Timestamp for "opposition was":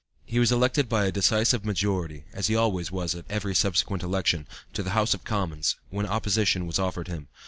6.07-6.79